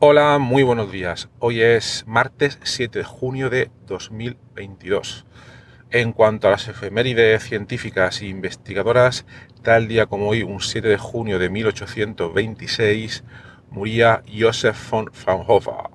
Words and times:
Hola, 0.00 0.38
muy 0.38 0.62
buenos 0.62 0.92
días. 0.92 1.28
Hoy 1.40 1.60
es 1.60 2.04
martes 2.06 2.60
7 2.62 3.00
de 3.00 3.04
junio 3.04 3.50
de 3.50 3.68
2022. 3.88 5.26
En 5.90 6.12
cuanto 6.12 6.46
a 6.46 6.52
las 6.52 6.68
efemérides 6.68 7.42
científicas 7.42 8.22
e 8.22 8.26
investigadoras, 8.26 9.26
tal 9.62 9.88
día 9.88 10.06
como 10.06 10.28
hoy, 10.28 10.44
un 10.44 10.60
7 10.60 10.86
de 10.86 10.98
junio 10.98 11.40
de 11.40 11.50
1826, 11.50 13.24
moría 13.72 14.22
Joseph 14.32 14.78
von 14.88 15.10
Fraunhofer. 15.12 15.90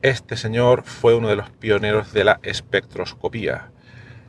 Este 0.00 0.38
señor 0.38 0.82
fue 0.82 1.14
uno 1.14 1.28
de 1.28 1.36
los 1.36 1.50
pioneros 1.50 2.14
de 2.14 2.24
la 2.24 2.40
espectroscopía. 2.44 3.72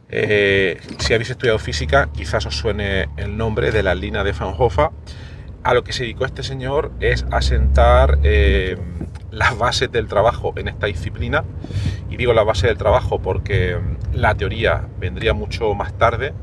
Eh, 0.10 0.78
si 1.00 1.14
habéis 1.14 1.30
estudiado 1.30 1.60
física, 1.60 2.10
quizás 2.12 2.46
os 2.48 2.58
suene 2.58 3.08
el 3.16 3.38
nombre 3.38 3.72
de 3.72 3.82
la 3.82 3.96
línea 3.96 4.26
de 4.26 4.34
Fraunhofer 4.34 4.90
a 5.66 5.74
lo 5.74 5.84
que 5.84 5.94
se 5.94 6.04
dedicó 6.04 6.26
este 6.26 6.44
señor 6.44 6.92
es 7.00 7.26
a 7.32 7.42
sentar 7.42 8.20
eh, 8.22 8.78
las 9.32 9.58
bases 9.58 9.92
del 9.92 10.08
trabajo 10.08 10.54
en 10.58 10.68
esta 10.68 10.86
disciplina. 10.86 11.44
Y 12.12 12.18
digo 12.18 12.34
la 12.34 12.44
base 12.44 12.68
del 12.68 12.78
trabajo 12.78 13.20
porque 13.20 13.76
mm, 13.76 14.16
la 14.16 14.36
teoría 14.36 14.88
vendría 15.00 15.34
mucho 15.34 15.74
más 15.74 15.98
tarde. 15.98 16.34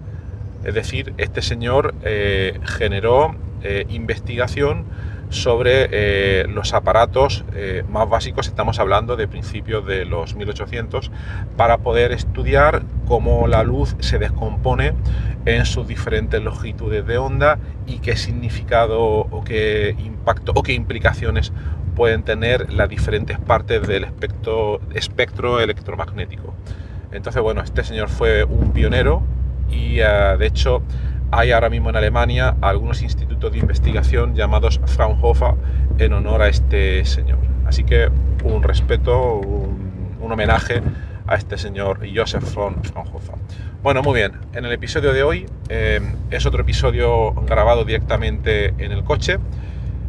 Es 0.65 0.75
decir, 0.75 1.15
este 1.19 1.41
señor 1.41 1.95
eh, 2.03 2.59
generó 2.65 3.37
eh, 3.63 3.87
investigación 3.91 4.87
sobre 5.33 5.89
eh, 5.91 6.47
los 6.47 6.75
aparatos 6.75 7.45
eh, 7.55 7.85
más 7.89 8.09
básicos, 8.09 8.47
estamos 8.49 8.79
hablando 8.79 9.17
de 9.17 9.27
principios 9.27 9.87
de 9.87 10.05
los 10.05 10.35
1800, 10.35 11.11
para 11.57 11.79
poder 11.79 12.13
estudiar 12.13 12.83
cómo 13.07 13.49
la 13.49 13.63
luz 13.65 13.97
se 14.01 14.19
descompone 14.19 14.93
en 15.47 15.65
sus 15.65 15.89
diferentes 15.89 16.43
longitudes 16.43 17.07
de 17.07 17.17
onda 17.17 17.59
y 17.87 17.99
qué 17.99 18.17
significado 18.17 19.01
o 19.01 19.43
qué 19.43 19.97
impacto 19.99 20.53
o 20.55 20.63
qué 20.63 20.75
implicaciones 20.75 21.53
pueden 21.97 22.23
tener 22.23 22.73
las 22.73 22.89
diferentes 22.89 23.39
partes 23.39 23.87
del 23.87 24.05
espectro, 24.05 24.81
espectro 24.95 25.61
electromagnético. 25.61 26.55
Entonces, 27.11 27.43
bueno, 27.43 27.63
este 27.63 27.85
señor 27.85 28.09
fue 28.09 28.45
un 28.45 28.73
pionero 28.73 29.23
y 29.71 30.01
eh, 30.01 30.37
de 30.39 30.47
hecho 30.47 30.83
hay 31.33 31.51
ahora 31.51 31.71
mismo 31.71 31.89
en 31.89 31.97
Alemania 31.97 32.57
algunos 32.61 33.01
institutos 33.03 33.51
de 33.51 33.59
investigación 33.59 34.35
llamados 34.35 34.81
Fraunhofer 34.85 35.55
en 35.99 36.13
honor 36.13 36.43
a 36.43 36.49
este 36.49 37.05
señor. 37.07 37.39
Así 37.65 37.85
que 37.85 38.11
un 38.45 38.63
respeto, 38.63 39.37
un, 39.37 40.31
homenaje 40.31 40.83
a 41.27 41.35
este 41.35 41.59
señor 41.59 42.01
Joseph 42.15 42.55
von 42.55 42.83
Fraunhofer. 42.85 43.35
Bueno, 43.83 44.03
muy 44.03 44.15
bien, 44.15 44.33
en 44.55 44.65
el 44.65 44.73
episodio 44.73 45.13
de 45.13 45.23
hoy 45.23 45.47
eh, 45.69 46.01
es 46.31 46.47
otro 46.47 46.63
episodio 46.63 47.33
grabado 47.33 47.85
directamente 47.85 48.69
en 48.79 48.93
el 48.93 49.03
coche. 49.03 49.39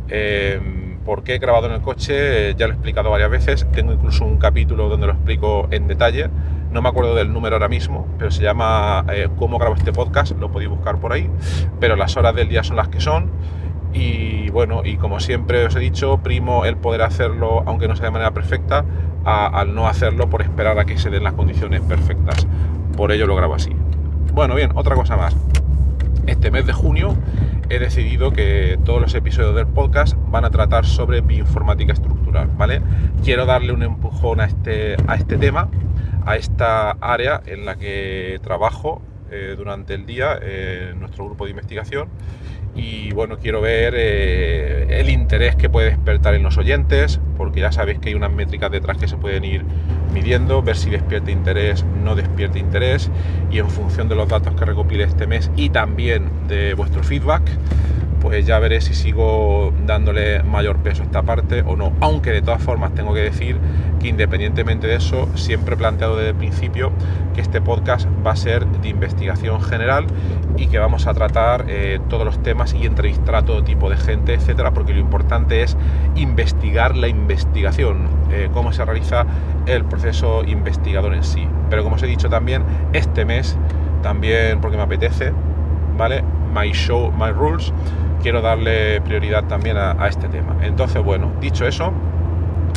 Eh, 0.10 0.62
¿Por 1.06 1.24
qué 1.24 1.36
he 1.36 1.40
grabado 1.40 1.68
en 1.68 1.74
el 1.74 1.82
coche? 1.82 2.56
ya 2.56 2.68
lo 2.68 2.74
he 2.74 2.76
explicado 2.76 3.10
varias 3.10 3.30
veces. 3.30 3.66
Tengo 3.72 3.92
incluso 3.92 4.26
un 4.26 4.38
capítulo 4.38 4.88
donde 4.88 5.08
lo 5.08 5.14
explico 5.14 5.68
en 5.72 5.88
detalle 5.88 6.30
no 6.74 6.82
me 6.82 6.90
acuerdo 6.90 7.14
del 7.16 7.32
número 7.32 7.56
ahora 7.56 7.70
mismo, 7.70 8.08
pero 8.18 8.32
se 8.32 8.42
llama 8.42 9.06
eh, 9.14 9.30
Cómo 9.38 9.60
grabo 9.60 9.76
este 9.76 9.94
podcast, 9.94 10.38
lo 10.40 10.52
podéis 10.52 10.72
buscar 10.72 11.00
por 11.00 11.14
ahí, 11.14 11.30
pero 11.80 11.96
las 11.96 12.18
horas 12.18 12.36
del 12.36 12.50
día 12.50 12.64
son 12.64 12.78
las 12.78 12.90
que 12.90 13.00
son. 13.00 13.30
Y 13.94 14.50
bueno, 14.50 14.82
y 14.84 14.98
como 14.98 15.20
siempre 15.20 15.64
os 15.68 15.76
he 15.76 15.80
dicho, 15.80 16.18
primo 16.18 16.66
el 16.66 16.76
poder 16.76 17.04
hacerlo, 17.04 17.62
aunque 17.68 17.88
no 17.88 17.96
sea 17.96 18.06
de 18.06 18.12
manera 18.12 18.32
perfecta, 18.32 18.84
al 19.24 19.76
no 19.76 19.88
hacerlo 19.88 20.30
por 20.30 20.42
esperar 20.42 20.80
a 20.80 20.86
que 20.86 20.98
se 20.98 21.12
den 21.12 21.24
las 21.24 21.34
condiciones 21.34 21.82
perfectas. 21.82 22.48
Por 22.98 23.12
ello 23.12 23.28
lo 23.28 23.36
grabo 23.36 23.54
así. 23.54 23.72
Bueno, 24.34 24.56
bien, 24.56 24.72
otra 24.74 24.96
cosa 24.96 25.16
más. 25.16 25.38
Este 26.26 26.50
mes 26.50 26.66
de 26.66 26.74
junio 26.74 27.16
he 27.70 27.78
decidido 27.78 28.32
que 28.32 28.80
todos 28.84 29.00
los 29.00 29.14
episodios 29.14 29.56
del 29.56 29.68
podcast 29.68 30.18
van 30.32 30.44
a 30.44 30.50
tratar 30.50 30.88
sobre 30.88 31.22
bioinformática 31.22 31.94
estructural, 31.94 32.50
¿vale? 32.58 32.82
Quiero 33.24 33.46
darle 33.46 33.74
un 33.74 33.84
empujón 33.84 34.42
a 34.42 34.46
este, 34.46 34.98
a 35.08 35.16
este 35.16 35.38
tema 35.38 35.70
a 36.26 36.36
esta 36.36 36.92
área 37.02 37.42
en 37.46 37.66
la 37.66 37.76
que 37.76 38.40
trabajo 38.44 39.02
eh, 39.32 39.56
durante 39.58 39.94
el 39.94 40.06
día 40.06 40.38
en 40.42 41.00
nuestro 41.00 41.26
grupo 41.26 41.46
de 41.46 41.52
investigación. 41.52 42.10
Y 42.76 43.12
bueno, 43.12 43.38
quiero 43.38 43.62
ver 43.62 43.94
eh, 43.96 45.00
el 45.00 45.10
interés 45.10 45.56
que 45.56 45.70
puede 45.70 45.90
despertar 45.90 46.34
en 46.34 46.42
los 46.42 46.58
oyentes, 46.58 47.20
porque 47.38 47.60
ya 47.60 47.72
sabéis 47.72 48.00
que 48.00 48.10
hay 48.10 48.16
unas 48.16 48.32
métricas 48.32 48.72
detrás 48.72 48.98
que 48.98 49.08
se 49.08 49.16
pueden 49.16 49.44
ir 49.44 49.64
midiendo, 50.12 50.64
ver 50.64 50.76
si 50.76 50.90
despierta 50.90 51.30
interés, 51.30 51.86
no 52.04 52.16
despierta 52.16 52.58
interés, 52.58 53.12
y 53.52 53.60
en 53.60 53.70
función 53.70 54.10
de 54.10 54.16
los 54.16 54.28
datos 54.28 54.56
que 54.56 54.66
recopile 54.66 55.04
este 55.04 55.28
mes 55.28 55.52
y 55.56 55.70
también 55.70 56.48
de 56.48 56.74
vuestro 56.74 57.04
feedback, 57.04 57.44
pues 58.24 58.46
ya 58.46 58.58
veré 58.58 58.80
si 58.80 58.94
sigo 58.94 59.74
dándole 59.86 60.42
mayor 60.44 60.78
peso 60.78 61.04
a 61.04 61.06
esta 61.06 61.24
parte 61.24 61.62
o 61.68 61.76
no. 61.76 61.92
Aunque 62.00 62.32
de 62.32 62.42
todas 62.42 62.64
formas 62.64 62.96
tengo 62.96 63.14
que 63.14 63.20
decir 63.20 63.58
que 64.00 64.08
independientemente 64.08 64.88
de 64.88 64.96
eso, 64.96 65.28
siempre 65.36 65.76
he 65.76 65.78
planteado 65.78 66.16
desde 66.16 66.30
el 66.30 66.36
principio 66.36 66.94
que 67.36 67.42
este 67.42 67.60
podcast 67.60 68.08
va 68.26 68.32
a 68.32 68.36
ser 68.38 68.66
de 68.66 68.88
investigación 68.88 69.62
general 69.62 70.06
y 70.56 70.68
que 70.68 70.80
vamos 70.80 71.06
a 71.06 71.14
tratar 71.14 71.66
eh, 71.68 72.00
todos 72.08 72.24
los 72.24 72.42
temas 72.42 72.74
y 72.74 72.86
entrevistar 72.86 73.36
a 73.36 73.42
todo 73.44 73.62
tipo 73.66 73.90
de 73.90 73.98
gente, 73.98 74.34
etcétera, 74.34 74.72
porque 74.72 74.94
lo 74.94 75.00
importante 75.00 75.62
es 75.62 75.76
investigar 76.16 76.96
la 76.96 77.10
investigación, 77.10 78.08
eh, 78.32 78.50
cómo 78.54 78.72
se 78.72 78.86
realiza 78.86 79.26
el 79.66 79.84
proceso 79.84 80.46
investigador 80.46 81.14
en 81.14 81.26
sí. 81.26 81.46
Pero 81.70 81.84
como 81.84 81.98
os 81.98 82.04
he 82.04 82.08
dicho 82.08 82.30
también, 82.30 82.64
este 82.94 83.26
mes, 83.26 83.58
también 84.02 84.62
porque 84.62 84.78
me 84.78 84.84
apetece, 84.84 85.34
¿vale? 85.98 86.24
My 86.54 86.72
Show, 86.72 87.12
My 87.12 87.32
Rules, 87.32 87.74
quiero 88.22 88.42
darle 88.42 89.02
prioridad 89.02 89.46
también 89.46 89.78
a, 89.78 90.08
este 90.08 90.28
tema. 90.30 90.58
Entonces, 90.62 91.04
bueno, 91.04 91.32
dicho 91.42 91.66
eso, 91.68 91.92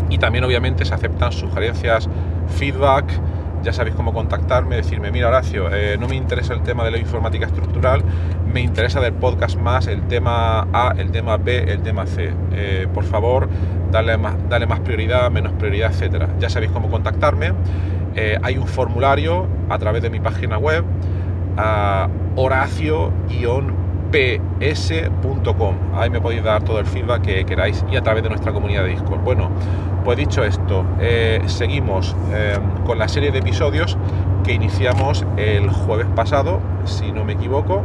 y 0.08 0.18
también 0.18 0.44
obviamente 0.44 0.84
se 0.84 0.94
aceptan 0.94 1.32
sugerencias, 1.32 2.08
feedback, 2.48 3.04
ya 3.62 3.72
sabéis 3.72 3.96
cómo 3.96 4.12
contactarme, 4.12 4.76
decirme, 4.76 5.10
mira 5.10 5.28
Horacio, 5.28 5.68
eh, 5.74 5.96
no 5.98 6.06
me 6.06 6.14
interesa 6.14 6.54
el 6.54 6.62
tema 6.62 6.84
de 6.84 6.92
la 6.92 6.98
informática 6.98 7.46
estructural, 7.46 8.02
me 8.52 8.60
interesa 8.60 9.00
del 9.00 9.12
podcast 9.12 9.56
más 9.58 9.86
el 9.88 10.02
tema 10.02 10.68
A, 10.72 10.94
el 10.96 11.10
tema 11.10 11.36
B, 11.36 11.64
el 11.70 11.82
tema 11.82 12.06
C. 12.06 12.32
Eh, 12.52 12.86
por 12.94 13.04
favor, 13.04 13.48
dale 13.90 14.16
más, 14.16 14.34
dale 14.48 14.66
más 14.66 14.80
prioridad, 14.80 15.30
menos 15.30 15.52
prioridad, 15.52 15.90
etcétera. 15.90 16.28
Ya 16.38 16.48
sabéis 16.48 16.70
cómo 16.70 16.88
contactarme. 16.88 17.52
Eh, 18.14 18.38
hay 18.42 18.56
un 18.56 18.66
formulario 18.66 19.46
a 19.68 19.78
través 19.78 20.02
de 20.02 20.10
mi 20.10 20.20
página 20.20 20.58
web, 20.58 20.84
horacio 22.36 23.12
ps.com. 24.10 25.74
Ahí 25.94 26.10
me 26.10 26.20
podéis 26.20 26.42
dar 26.42 26.62
todo 26.62 26.78
el 26.78 26.86
feedback 26.86 27.22
que 27.22 27.44
queráis 27.44 27.84
y 27.90 27.96
a 27.96 28.02
través 28.02 28.22
de 28.22 28.28
nuestra 28.28 28.52
comunidad 28.52 28.84
de 28.84 28.90
Discord. 28.90 29.20
Bueno, 29.20 29.50
pues 30.04 30.16
dicho 30.18 30.44
esto, 30.44 30.84
eh, 31.00 31.42
seguimos 31.46 32.14
eh, 32.32 32.58
con 32.84 32.98
la 32.98 33.08
serie 33.08 33.32
de 33.32 33.38
episodios 33.38 33.98
que 34.44 34.52
iniciamos 34.52 35.26
el 35.36 35.68
jueves 35.70 36.06
pasado, 36.14 36.60
si 36.84 37.10
no 37.10 37.24
me 37.24 37.32
equivoco, 37.32 37.82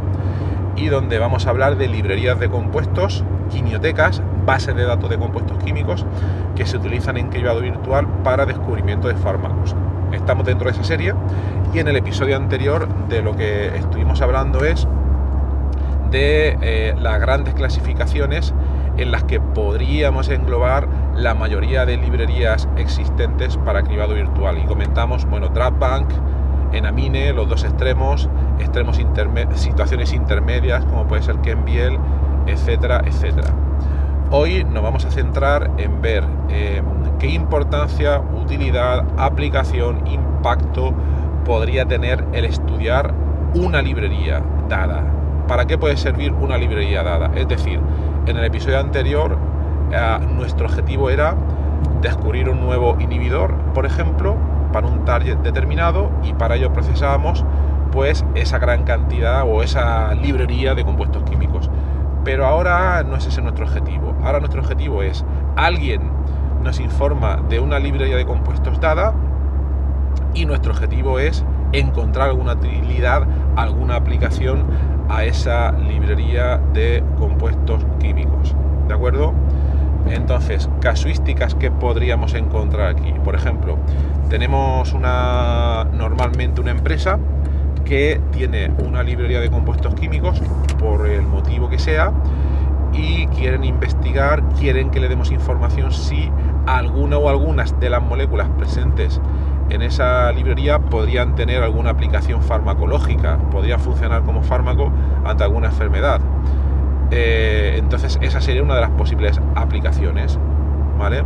y 0.76 0.86
donde 0.86 1.18
vamos 1.18 1.46
a 1.46 1.50
hablar 1.50 1.76
de 1.76 1.88
librerías 1.88 2.38
de 2.38 2.48
compuestos, 2.48 3.24
quimiotecas, 3.50 4.22
bases 4.46 4.74
de 4.74 4.84
datos 4.84 5.10
de 5.10 5.18
compuestos 5.18 5.58
químicos 5.58 6.06
que 6.56 6.66
se 6.66 6.76
utilizan 6.76 7.16
en 7.16 7.28
cribado 7.28 7.60
virtual 7.60 8.06
para 8.22 8.46
descubrimiento 8.46 9.08
de 9.08 9.14
fármacos. 9.16 9.74
Estamos 10.12 10.46
dentro 10.46 10.66
de 10.66 10.72
esa 10.72 10.84
serie 10.84 11.14
y 11.72 11.78
en 11.78 11.88
el 11.88 11.96
episodio 11.96 12.36
anterior 12.36 12.86
de 13.08 13.22
lo 13.22 13.34
que 13.34 13.74
estuvimos 13.76 14.20
hablando 14.20 14.64
es 14.64 14.86
de 16.10 16.58
eh, 16.60 16.94
las 17.00 17.20
grandes 17.20 17.54
clasificaciones 17.54 18.52
en 18.98 19.10
las 19.10 19.24
que 19.24 19.40
podríamos 19.40 20.28
englobar 20.28 20.86
la 21.16 21.34
mayoría 21.34 21.86
de 21.86 21.96
librerías 21.96 22.68
existentes 22.76 23.56
para 23.56 23.82
cribado 23.82 24.14
virtual. 24.14 24.58
Y 24.58 24.66
comentamos, 24.66 25.24
bueno, 25.24 25.48
DraftBank, 25.48 26.10
Enamine, 26.72 27.32
los 27.32 27.48
dos 27.48 27.64
extremos, 27.64 28.28
extremos 28.58 29.00
situaciones 29.54 30.12
intermedias, 30.12 30.84
como 30.84 31.06
puede 31.06 31.22
ser 31.22 31.36
Kenbiel, 31.38 31.98
etcétera, 32.46 33.02
etcétera. 33.06 33.48
Hoy 34.34 34.64
nos 34.64 34.82
vamos 34.82 35.04
a 35.04 35.10
centrar 35.10 35.72
en 35.76 36.00
ver 36.00 36.24
em, 36.48 36.86
qué 37.18 37.26
importancia, 37.26 38.18
utilidad, 38.18 39.04
aplicación, 39.18 40.06
impacto 40.06 40.94
podría 41.44 41.84
tener 41.84 42.24
el 42.32 42.46
estudiar 42.46 43.12
una 43.52 43.82
librería 43.82 44.42
dada. 44.70 45.04
¿Para 45.46 45.66
qué 45.66 45.76
puede 45.76 45.98
servir 45.98 46.32
una 46.32 46.56
librería 46.56 47.02
dada? 47.02 47.30
Es 47.34 47.46
decir, 47.46 47.78
en 48.24 48.38
el 48.38 48.44
episodio 48.46 48.80
anterior 48.80 49.36
eh, 49.92 50.18
nuestro 50.34 50.64
objetivo 50.64 51.10
era 51.10 51.34
descubrir 52.00 52.48
un 52.48 52.58
nuevo 52.58 52.96
inhibidor, 53.00 53.52
por 53.74 53.84
ejemplo, 53.84 54.36
para 54.72 54.86
un 54.86 55.04
target 55.04 55.36
determinado 55.40 56.10
y 56.22 56.32
para 56.32 56.56
ello 56.56 56.72
procesábamos 56.72 57.44
pues 57.90 58.24
esa 58.34 58.58
gran 58.58 58.84
cantidad 58.84 59.42
o 59.46 59.62
esa 59.62 60.14
librería 60.14 60.74
de 60.74 60.84
compuestos 60.84 61.22
químicos. 61.24 61.68
Pero 62.24 62.46
ahora 62.46 63.02
no 63.02 63.16
es 63.16 63.26
ese 63.26 63.42
nuestro 63.42 63.64
objetivo. 63.64 64.14
Ahora 64.22 64.38
nuestro 64.38 64.60
objetivo 64.60 65.02
es 65.02 65.24
alguien 65.56 66.10
nos 66.62 66.78
informa 66.80 67.42
de 67.48 67.58
una 67.60 67.78
librería 67.78 68.16
de 68.16 68.24
compuestos 68.24 68.80
dada 68.80 69.14
y 70.34 70.46
nuestro 70.46 70.72
objetivo 70.72 71.18
es 71.18 71.44
encontrar 71.72 72.28
alguna 72.28 72.52
utilidad, 72.52 73.26
alguna 73.56 73.96
aplicación 73.96 74.64
a 75.08 75.24
esa 75.24 75.72
librería 75.72 76.58
de 76.72 77.02
compuestos 77.18 77.84
químicos. 77.98 78.54
¿De 78.88 78.94
acuerdo? 78.94 79.32
Entonces, 80.08 80.68
casuísticas 80.80 81.54
que 81.54 81.70
podríamos 81.70 82.34
encontrar 82.34 82.88
aquí. 82.88 83.12
Por 83.24 83.34
ejemplo, 83.34 83.78
tenemos 84.28 84.92
una 84.92 85.86
normalmente 85.92 86.60
una 86.60 86.70
empresa 86.70 87.18
que 87.84 88.20
tiene 88.32 88.70
una 88.84 89.02
librería 89.02 89.40
de 89.40 89.50
compuestos 89.50 89.94
químicos 89.94 90.40
por 90.78 91.06
el 91.06 91.22
motivo 91.22 91.68
que 91.68 91.78
sea 91.78 92.12
y 92.92 93.26
quieren 93.28 93.64
investigar, 93.64 94.42
quieren 94.58 94.90
que 94.90 95.00
le 95.00 95.08
demos 95.08 95.30
información 95.30 95.92
si 95.92 96.30
alguna 96.66 97.18
o 97.18 97.28
algunas 97.28 97.78
de 97.80 97.90
las 97.90 98.02
moléculas 98.02 98.48
presentes 98.58 99.20
en 99.70 99.82
esa 99.82 100.30
librería 100.32 100.78
podrían 100.78 101.34
tener 101.34 101.62
alguna 101.62 101.90
aplicación 101.90 102.42
farmacológica, 102.42 103.38
podrían 103.50 103.80
funcionar 103.80 104.22
como 104.22 104.42
fármaco 104.42 104.92
ante 105.24 105.44
alguna 105.44 105.68
enfermedad. 105.68 106.20
Eh, 107.10 107.76
entonces 107.78 108.18
esa 108.20 108.40
sería 108.40 108.62
una 108.62 108.74
de 108.74 108.82
las 108.82 108.90
posibles 108.90 109.40
aplicaciones, 109.54 110.38
¿vale? 110.98 111.22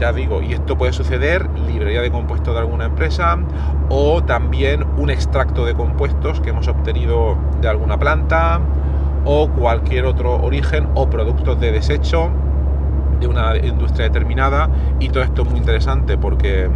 Ya 0.00 0.14
digo, 0.14 0.40
y 0.40 0.54
esto 0.54 0.78
puede 0.78 0.94
suceder, 0.94 1.46
librería 1.66 2.00
de 2.00 2.10
compuestos 2.10 2.54
de 2.54 2.60
alguna 2.60 2.86
empresa 2.86 3.36
o 3.90 4.24
también 4.24 4.86
un 4.96 5.10
extracto 5.10 5.66
de 5.66 5.74
compuestos 5.74 6.40
que 6.40 6.50
hemos 6.50 6.68
obtenido 6.68 7.36
de 7.60 7.68
alguna 7.68 7.98
planta 7.98 8.60
o 9.26 9.50
cualquier 9.50 10.06
otro 10.06 10.42
origen 10.42 10.88
o 10.94 11.10
productos 11.10 11.60
de 11.60 11.72
desecho 11.72 12.30
de 13.20 13.26
una 13.26 13.58
industria 13.58 14.06
determinada. 14.06 14.70
Y 15.00 15.10
todo 15.10 15.22
esto 15.22 15.42
es 15.42 15.50
muy 15.50 15.58
interesante 15.58 16.16
porque 16.16 16.70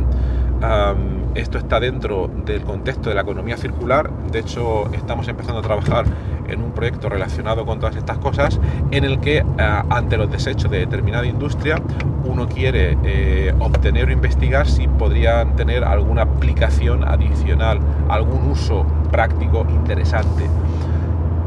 esto 1.34 1.58
está 1.58 1.80
dentro 1.80 2.30
del 2.44 2.62
contexto 2.62 3.08
de 3.08 3.14
la 3.14 3.22
economía 3.22 3.56
circular. 3.56 4.10
De 4.30 4.40
hecho, 4.40 4.90
estamos 4.92 5.28
empezando 5.28 5.60
a 5.60 5.62
trabajar 5.62 6.04
en 6.48 6.62
un 6.62 6.72
proyecto 6.72 7.08
relacionado 7.08 7.64
con 7.64 7.80
todas 7.80 7.96
estas 7.96 8.18
cosas 8.18 8.60
en 8.90 9.04
el 9.04 9.18
que 9.20 9.44
ah, 9.58 9.84
ante 9.90 10.16
los 10.16 10.30
desechos 10.30 10.70
de 10.70 10.78
determinada 10.80 11.26
industria 11.26 11.76
uno 12.24 12.48
quiere 12.48 12.96
eh, 13.02 13.54
obtener 13.58 14.08
o 14.08 14.12
investigar 14.12 14.66
si 14.66 14.86
podrían 14.86 15.56
tener 15.56 15.84
alguna 15.84 16.22
aplicación 16.22 17.06
adicional, 17.06 17.80
algún 18.08 18.50
uso 18.50 18.86
práctico 19.10 19.66
interesante. 19.68 20.48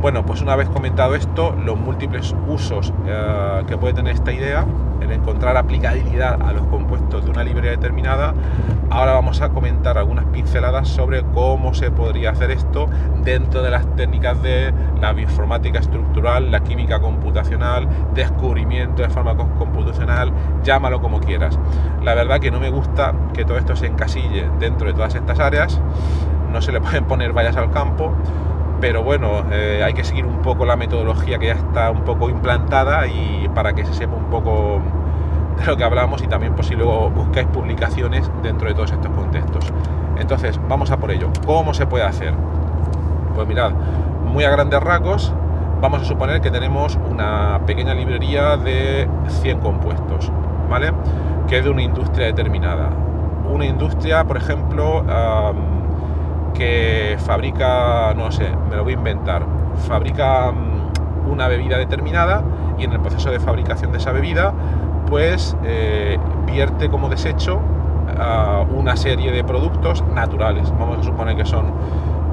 Bueno, 0.01 0.23
pues 0.25 0.41
una 0.41 0.55
vez 0.55 0.69
comentado 0.69 1.15
esto, 1.15 1.55
los 1.65 1.77
múltiples 1.77 2.35
usos 2.47 2.93
eh, 3.07 3.63
que 3.67 3.77
puede 3.77 3.95
tener 3.95 4.13
esta 4.13 4.31
idea, 4.31 4.65
el 5.07 5.13
encontrar 5.13 5.57
aplicabilidad 5.57 6.41
a 6.41 6.53
los 6.53 6.65
compuestos 6.67 7.25
de 7.25 7.31
una 7.31 7.43
librería 7.43 7.71
determinada, 7.71 8.33
ahora 8.89 9.13
vamos 9.13 9.41
a 9.41 9.49
comentar 9.49 9.97
algunas 9.97 10.25
pinceladas 10.25 10.87
sobre 10.87 11.23
cómo 11.23 11.73
se 11.73 11.91
podría 11.91 12.31
hacer 12.31 12.51
esto 12.51 12.87
dentro 13.23 13.61
de 13.61 13.71
las 13.71 13.95
técnicas 13.95 14.41
de 14.41 14.73
la 15.01 15.13
bioinformática 15.13 15.79
estructural, 15.79 16.51
la 16.51 16.61
química 16.61 16.99
computacional, 16.99 17.87
descubrimiento 18.13 19.01
de 19.01 19.09
fármacos 19.09 19.47
computacional, 19.57 20.31
llámalo 20.63 21.01
como 21.01 21.19
quieras. 21.19 21.57
La 22.03 22.13
verdad 22.13 22.39
que 22.39 22.51
no 22.51 22.59
me 22.59 22.69
gusta 22.69 23.13
que 23.33 23.45
todo 23.45 23.57
esto 23.57 23.75
se 23.75 23.87
encasille 23.87 24.49
dentro 24.59 24.87
de 24.87 24.93
todas 24.93 25.15
estas 25.15 25.39
áreas, 25.39 25.79
no 26.51 26.61
se 26.61 26.71
le 26.71 26.81
pueden 26.81 27.05
poner 27.05 27.33
vallas 27.33 27.57
al 27.57 27.71
campo, 27.71 28.13
pero 28.79 29.03
bueno, 29.03 29.43
eh, 29.51 29.81
hay 29.83 29.93
que 29.93 30.03
seguir 30.03 30.25
un 30.25 30.41
poco 30.41 30.65
la 30.65 30.75
metodología 30.75 31.39
que 31.39 31.47
ya 31.47 31.53
está 31.53 31.89
un 31.91 32.03
poco 32.03 32.29
implantada 32.29 33.07
y 33.07 33.49
para 33.53 33.73
que 33.73 33.85
se 33.85 33.93
sepa 33.93 34.15
un 34.15 34.29
poco 34.29 34.81
de 35.59 35.65
lo 35.65 35.77
que 35.77 35.83
hablamos 35.83 36.21
y 36.21 36.27
también 36.27 36.53
pues 36.53 36.67
si 36.67 36.75
luego 36.75 37.09
buscáis 37.09 37.47
publicaciones 37.47 38.29
dentro 38.43 38.67
de 38.67 38.75
todos 38.75 38.91
estos 38.91 39.11
contextos. 39.11 39.73
Entonces, 40.19 40.59
vamos 40.67 40.91
a 40.91 40.97
por 40.97 41.11
ello. 41.11 41.29
¿Cómo 41.45 41.73
se 41.73 41.85
puede 41.85 42.03
hacer? 42.03 42.33
Pues 43.35 43.47
mirad, 43.47 43.71
muy 44.25 44.43
a 44.43 44.49
grandes 44.49 44.79
rasgos, 44.81 45.33
vamos 45.81 46.01
a 46.01 46.05
suponer 46.05 46.41
que 46.41 46.51
tenemos 46.51 46.97
una 47.09 47.61
pequeña 47.65 47.93
librería 47.93 48.57
de 48.57 49.07
100 49.27 49.59
compuestos, 49.59 50.31
¿vale? 50.69 50.91
Que 51.47 51.59
es 51.59 51.63
de 51.63 51.69
una 51.69 51.83
industria 51.83 52.27
determinada. 52.27 52.89
Una 53.49 53.65
industria, 53.65 54.23
por 54.25 54.37
ejemplo, 54.37 55.03
que 56.53 57.17
fabrica, 57.19 58.13
no 58.15 58.31
sé, 58.31 58.49
me 58.69 58.75
lo 58.75 58.83
voy 58.83 58.93
a 58.93 58.97
inventar, 58.97 59.43
fabrica 59.87 60.51
mm, 60.51 61.31
una 61.31 61.47
bebida 61.47 61.77
determinada 61.77 62.43
y 62.77 62.83
en 62.83 62.93
el 62.93 62.99
proceso 62.99 63.31
de 63.31 63.39
fabricación 63.39 63.91
de 63.91 63.97
esa 63.97 64.11
bebida, 64.11 64.53
pues 65.09 65.55
eh, 65.63 66.17
vierte 66.45 66.89
como 66.89 67.09
desecho 67.09 67.59
una 68.73 68.95
serie 68.95 69.31
de 69.31 69.43
productos 69.43 70.03
naturales. 70.13 70.71
Vamos 70.79 70.99
a 70.99 71.03
suponer 71.03 71.35
que 71.35 71.45
son 71.45 71.65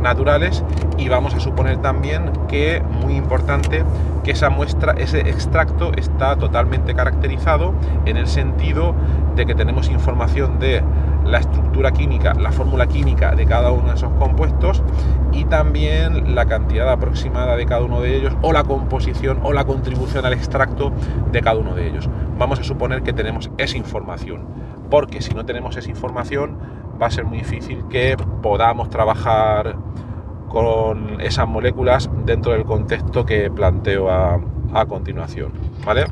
naturales 0.05 0.63
y 0.97 1.09
vamos 1.09 1.35
a 1.35 1.41
suponer 1.41 1.79
también 1.79 2.31
que, 2.47 2.81
muy 3.03 3.17
importante, 3.17 3.83
que 4.23 4.31
esa 4.31 4.51
muestra, 4.51 4.93
ese 4.93 5.21
extracto 5.21 5.93
está 5.97 6.37
totalmente 6.37 6.95
caracterizado 6.95 7.75
en 8.05 8.17
el 8.17 8.29
sentido 8.29 8.95
de 9.35 9.47
que 9.47 9.57
tenemos 9.57 9.91
información 9.91 10.61
de 10.61 10.85
la 11.25 11.39
estructura 11.39 11.93
química, 11.93 12.35
la 12.35 12.53
fórmula 12.53 12.87
química 12.87 13.35
de 13.35 13.47
cada 13.47 13.73
uno 13.73 13.89
de 13.89 13.95
esos 13.95 14.13
compuestos 14.13 14.83
y 15.33 15.45
también 15.45 16.35
la 16.35 16.47
cantidad 16.47 16.89
aproximada 16.91 17.57
de 17.57 17.67
cada 17.67 17.83
uno 17.83 18.01
de 18.01 18.17
ellos 18.17 18.37
o 18.43 18.53
la 18.53 18.65
composición 18.65 19.41
o 19.43 19.53
la 19.53 19.65
contribución 19.65 20.25
al 20.27 20.35
extracto 20.35 20.93
de 21.33 21.41
cada 21.41 21.59
uno 21.59 21.75
de 21.75 21.89
ellos. 21.89 22.09
Vamos 22.39 22.61
a 22.61 22.65
suponer 22.65 23.03
que 23.03 23.13
tenemos 23.13 23.51
esa 23.59 23.77
información, 23.77 24.43
porque 24.91 25.23
si 25.23 25.35
no 25.35 25.45
tenemos 25.47 25.77
esa 25.77 25.91
información 25.91 26.59
va 27.01 27.07
a 27.07 27.11
ser 27.11 27.25
muy 27.25 27.39
difícil 27.39 27.85
que 27.89 28.17
podamos 28.43 28.91
trabajar 28.91 29.77
con 30.49 31.21
esas 31.21 31.49
moléculas 31.49 32.09
dentro 32.25 32.53
del 32.53 32.65
contexto 32.65 33.27
que 33.27 33.51
planteo 33.51 34.11
a, 34.11 34.41
continuación. 34.89 35.53
¿Vale? 35.85 36.07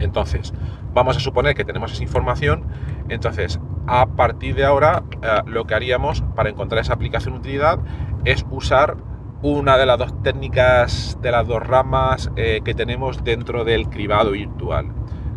Entonces, 0.00 0.52
vamos 0.94 1.16
a 1.16 1.20
suponer 1.20 1.54
que 1.54 1.64
tenemos 1.64 1.92
esa 1.92 2.02
información, 2.02 2.64
entonces 3.08 3.60
a 3.86 4.06
partir 4.06 4.56
de 4.56 4.64
ahora 4.64 5.04
eh, 5.22 5.42
lo 5.46 5.64
que 5.64 5.74
haríamos 5.74 6.22
para 6.34 6.50
encontrar 6.50 6.80
esa 6.80 6.94
aplicación 6.94 7.34
utilidad 7.34 7.78
es 8.24 8.44
usar 8.50 8.96
una 9.42 9.78
de 9.78 9.86
las 9.86 9.98
dos 9.98 10.22
técnicas, 10.22 11.18
de 11.22 11.30
las 11.30 11.46
dos 11.46 11.64
ramas 11.64 12.30
eh, 12.36 12.60
que 12.64 12.74
tenemos 12.74 13.22
dentro 13.22 13.64
del 13.64 13.88
cribado 13.88 14.32
virtual, 14.32 14.86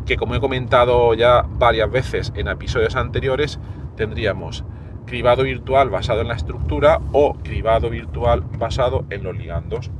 que 0.06 0.18
como 0.18 0.34
he 0.34 0.40
comentado 0.40 1.14
ya 1.14 1.46
varias 1.48 1.92
veces 1.92 2.34
en 2.36 2.48
episodios 2.48 2.96
anteriores, 2.96 3.60
tendríamos 3.96 4.64
cribado 5.06 5.44
virtual 5.44 5.90
basado 5.90 6.22
en 6.22 6.28
la 6.28 6.36
estructura 6.36 7.00
o 7.12 7.34
cribado 7.36 7.90
virtual 7.90 8.44
basado 8.58 9.06
en 9.10 9.24
los 9.24 9.38
ligandos. 9.38 9.92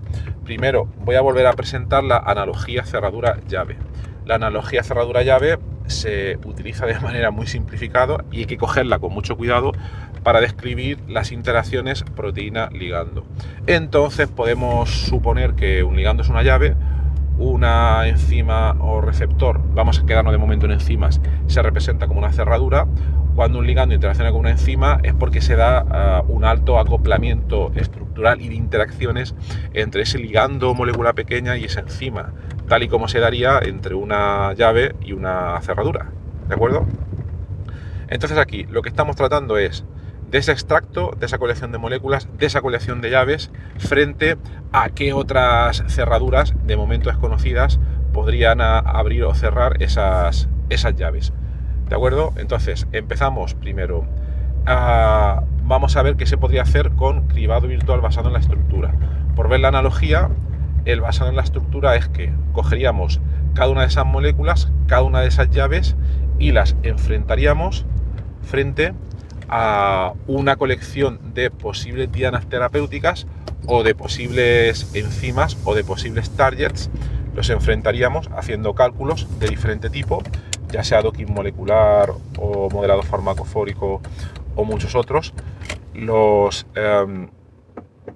Primero 0.44 0.88
voy 1.00 1.16
a 1.16 1.22
volver 1.22 1.48
a 1.48 1.54
presentar 1.54 2.04
la 2.04 2.18
analogía 2.18 2.84
cerradura 2.86 3.40
llave. 3.48 3.78
La 4.26 4.36
analogía 4.36 4.84
cerradura 4.84 5.24
llave 5.24 5.60
se 5.88 6.38
utiliza 6.46 6.86
de 6.86 7.00
manera 7.00 7.32
muy 7.32 7.48
simplificada 7.48 8.24
y 8.32 8.40
hay 8.40 8.46
que 8.46 8.58
cogerla 8.58 9.00
con 9.00 9.14
mucho 9.14 9.36
cuidado 9.36 9.72
para 10.24 10.40
describir 10.40 11.00
las 11.08 11.32
interacciones 11.32 12.04
proteína-ligando. 12.16 13.26
Entonces 13.68 14.28
podemos 14.28 14.90
suponer 14.90 15.56
que 15.56 15.84
un 15.84 15.96
ligando 15.96 16.24
es 16.24 16.30
una 16.30 16.44
llave, 16.44 16.76
una 17.42 18.08
enzima 18.08 18.76
o 18.80 19.02
receptor, 19.02 19.60
vamos 19.74 20.00
a 20.00 20.06
quedarnos 20.06 20.32
de 20.32 20.38
momento 20.38 20.66
en 20.66 20.74
enzimas, 20.74 21.22
se 21.48 21.62
representa 21.62 22.08
como 22.08 22.20
una 22.20 22.32
cerradura. 22.32 22.88
Cuando 23.36 23.60
un 23.60 23.66
ligando 23.66 23.96
interacciona 23.96 24.32
con 24.32 24.42
una 24.42 24.52
enzima 24.52 25.00
es 25.04 25.14
porque 25.14 25.42
se 25.42 25.56
da 25.56 25.86
ah, 25.90 26.24
un 26.28 26.44
alto 26.44 26.78
acoplamiento 26.78 27.72
estructural 27.76 28.42
y 28.42 28.50
de 28.50 28.56
interacciones 28.56 29.36
entre 29.74 30.02
ese 30.02 30.20
ligando 30.20 30.74
molécula 30.74 31.14
pequeña 31.14 31.58
y 31.58 31.64
esa 31.64 31.80
enzima 31.80 32.34
tal 32.72 32.84
y 32.84 32.88
como 32.88 33.10
se 33.10 33.20
daría 33.20 33.60
entre 33.62 33.96
una 33.96 34.54
llave 34.54 34.96
y 35.02 35.12
una 35.12 35.60
cerradura. 35.60 36.08
¿De 36.48 36.56
acuerdo? 36.56 36.88
Entonces 38.08 38.38
aquí 38.38 38.66
lo 38.70 38.82
que 38.82 38.88
estamos 38.88 39.18
tratando 39.18 39.58
es 39.58 39.84
de 40.32 40.38
ese 40.38 40.52
extracto, 40.54 41.12
de 41.20 41.26
esa 41.26 41.38
colección 41.38 41.72
de 41.72 41.78
moléculas, 41.78 42.28
de 42.38 42.46
esa 42.46 42.62
colección 42.62 43.02
de 43.02 43.10
llaves, 43.10 43.52
frente 43.78 44.38
a 44.72 44.90
qué 44.90 45.14
otras 45.14 45.84
cerraduras, 45.88 46.54
de 46.66 46.78
momento 46.78 47.10
desconocidas, 47.10 47.80
podrían 48.14 48.62
abrir 48.62 49.24
o 49.26 49.36
cerrar 49.36 49.82
esas, 49.84 50.48
esas 50.70 50.96
llaves. 50.96 51.34
¿De 51.90 51.96
acuerdo? 51.96 52.34
Entonces, 52.38 52.88
empezamos 52.94 53.54
primero. 53.54 54.06
A, 54.66 55.44
vamos 55.64 55.98
a 55.98 56.02
ver 56.02 56.16
qué 56.16 56.26
se 56.26 56.38
podría 56.38 56.62
hacer 56.62 56.92
con 56.92 57.28
cribado 57.28 57.68
virtual 57.68 58.00
basado 58.00 58.28
en 58.28 58.34
la 58.34 58.40
estructura. 58.40 58.94
Por 59.36 59.50
ver 59.50 59.60
la 59.60 59.68
analogía, 59.68 60.30
el 60.86 61.02
basado 61.02 61.30
en 61.30 61.36
la 61.36 61.42
estructura 61.42 61.96
es 61.98 62.08
que 62.08 62.34
cogeríamos 62.54 63.20
cada 63.54 63.70
una 63.70 63.82
de 63.82 63.88
esas 63.88 64.06
moléculas, 64.06 64.72
cada 64.88 65.04
una 65.04 65.20
de 65.20 65.28
esas 65.28 65.50
llaves 65.50 65.96
y 66.40 66.52
las 66.52 66.76
enfrentaríamos 66.84 67.86
frente 68.42 68.88
a 68.88 68.94
una 70.28 70.56
colección 70.56 71.34
de 71.34 71.52
posibles 71.52 72.12
dianas 72.12 72.48
terapéuticas 72.48 73.28
o 73.68 73.84
de 73.84 73.96
posibles 73.96 74.96
enzimas 74.96 75.58
o 75.66 75.76
de 75.76 75.84
posibles 75.84 76.30
targets. 76.32 76.90
Los 77.36 77.50
enfrentaríamos 77.50 78.30
haciendo 78.36 78.74
cálculos 78.76 79.28
de 79.40 79.48
diferente 79.48 79.90
tipo, 79.90 80.24
ya 80.72 80.84
sea 80.84 81.02
docking 81.02 81.34
molecular 81.34 82.12
o 82.38 82.70
modelado 82.70 83.04
farmacofórico 83.04 84.02
o 84.56 84.66
muchos 84.66 84.96
otros. 84.96 85.34
Los, 85.94 86.66
em, 86.76 87.30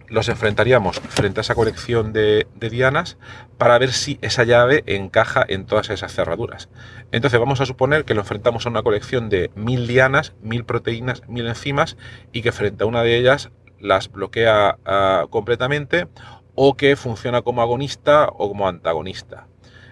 los 0.07 0.29
enfrentaríamos 0.29 0.99
frente 0.99 1.39
a 1.39 1.41
esa 1.41 1.55
colección 1.55 2.13
de, 2.13 2.47
dianas 2.59 3.17
para 3.57 3.77
ver 3.77 3.91
si 3.91 4.17
esa 4.21 4.43
llave 4.43 4.83
encaja 4.87 5.45
en 5.47 5.65
todas 5.65 5.89
esas 5.89 6.13
cerraduras. 6.13 6.69
Entonces 7.11 7.39
vamos 7.39 7.61
a 7.61 7.65
suponer 7.65 8.05
que 8.05 8.13
lo 8.13 8.21
enfrentamos 8.21 8.65
a 8.65 8.69
una 8.69 8.83
colección 8.83 9.29
de 9.29 9.51
mil 9.55 9.87
dianas, 9.87 10.33
mil 10.41 10.65
proteínas, 10.65 11.27
mil 11.27 11.47
enzimas 11.47 11.97
y 12.31 12.41
que 12.41 12.51
frente 12.51 12.83
a 12.83 12.87
una 12.87 13.03
de 13.03 13.17
ellas 13.17 13.51
las 13.79 14.11
bloquea 14.11 14.77
ah, 14.85 15.25
completamente 15.29 16.07
o 16.55 16.75
que 16.75 16.95
funciona 16.95 17.41
como 17.41 17.61
agonista 17.61 18.29
o 18.29 18.49
como 18.49 18.67
antagonista. 18.67 19.47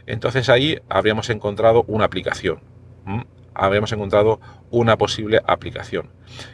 Entonces 0.06 0.50
ahí 0.50 0.80
habríamos 0.90 1.30
encontrado 1.30 1.84
una 1.88 2.06
aplicación 2.06 2.74
habríamos 3.56 3.92
encontrado 3.92 4.40
una 4.72 4.98
posible 4.98 5.42
aplicación. 5.46 6.10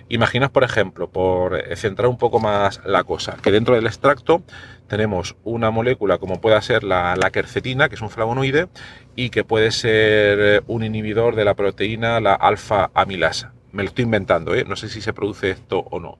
Imaginaos, 0.10 0.52
por 0.52 0.64
ejemplo, 0.64 1.10
por 1.10 1.56
eh, 1.56 1.76
centrar 1.76 2.10
un 2.10 2.18
poco 2.18 2.40
más 2.40 2.82
la 2.86 3.04
cosa, 3.04 3.38
que 3.42 3.52
dentro 3.52 3.76
del 3.76 3.88
extracto 3.88 4.44
tenemos 4.88 5.36
una 5.44 5.72
molécula 5.72 6.18
como 6.18 6.42
puede 6.42 6.62
ser 6.62 6.84
la, 6.84 7.16
la 7.16 7.32
quercetina, 7.32 7.90
que 7.90 7.96
es 7.96 8.02
un 8.02 8.10
flavonoide, 8.10 8.68
y 9.16 9.30
que 9.30 9.44
puede 9.44 9.72
ser 9.72 10.40
eh, 10.40 10.62
un 10.68 10.84
inhibidor 10.84 11.36
de 11.36 11.46
la 11.46 11.54
proteína, 11.54 12.20
la 12.20 12.34
alfa 12.34 12.92
amilasa. 12.94 13.54
Me 13.72 13.84
lo 13.84 13.90
estoy 13.90 14.06
inventando, 14.06 14.56
¿eh? 14.56 14.66
no 14.68 14.76
sé 14.76 14.90
si 14.90 15.02
se 15.02 15.14
produce 15.14 15.52
esto 15.52 15.80
o 15.80 16.00
no. 16.00 16.18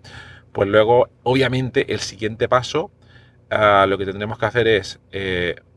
Pues 0.52 0.70
luego, 0.70 1.10
obviamente, 1.24 1.94
el 1.94 2.00
siguiente 2.00 2.48
paso, 2.48 2.92
ah, 3.50 3.86
lo 3.88 3.98
que 3.98 4.06
tendremos 4.06 4.38
que 4.38 4.46
hacer 4.46 4.68
es 4.68 5.00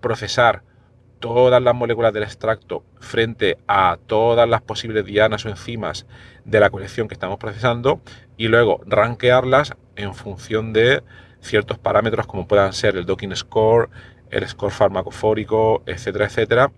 procesar 0.00 0.62
todas 1.22 1.62
las 1.62 1.74
moléculas 1.74 2.12
del 2.12 2.24
extracto 2.24 2.84
frente 2.98 3.56
a 3.68 3.96
todas 4.06 4.48
las 4.48 4.60
posibles 4.60 5.06
dianas 5.06 5.46
o 5.46 5.48
enzimas 5.48 6.04
de 6.44 6.58
la 6.58 6.68
colección 6.68 7.06
que 7.06 7.14
estamos 7.14 7.38
procesando 7.38 8.00
y 8.36 8.48
luego 8.48 8.80
rankearlas 8.86 9.74
en 9.94 10.14
función 10.14 10.72
de 10.72 11.02
ciertos 11.40 11.78
parámetros 11.78 12.26
como 12.26 12.48
puedan 12.48 12.72
ser 12.72 12.96
el 12.96 13.06
docking 13.06 13.36
score, 13.36 13.88
el 14.30 14.46
score 14.48 14.72
farmacofórico, 14.72 15.84
etcétera, 15.86 16.24
etcétera, 16.24 16.72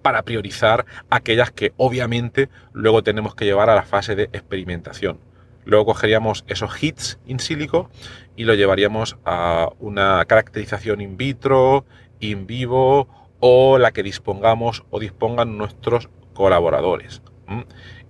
para 0.00 0.22
priorizar 0.22 0.86
aquellas 1.10 1.50
que 1.50 1.72
obviamente 1.76 2.48
luego 2.72 3.02
tenemos 3.02 3.34
que 3.34 3.46
llevar 3.46 3.68
a 3.68 3.74
la 3.74 3.82
fase 3.82 4.14
de 4.14 4.24
experimentación. 4.32 5.18
Luego 5.64 5.86
cogeríamos 5.86 6.44
esos 6.46 6.80
hits 6.80 7.18
in 7.26 7.40
silico 7.40 7.90
y 8.36 8.44
lo 8.44 8.54
llevaríamos 8.54 9.16
a 9.24 9.70
una 9.80 10.24
caracterización 10.26 11.00
in 11.00 11.16
vitro, 11.16 11.84
in 12.20 12.46
vivo 12.46 13.25
o 13.40 13.78
la 13.78 13.92
que 13.92 14.02
dispongamos 14.02 14.84
o 14.90 15.00
dispongan 15.00 15.58
nuestros 15.58 16.08
colaboradores. 16.34 17.22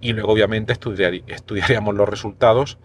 Y 0.01 0.13
luego 0.13 0.33
obviamente 0.33 0.73
estudiaríamos 0.73 1.95
los 1.95 2.09
resultados 2.09 2.79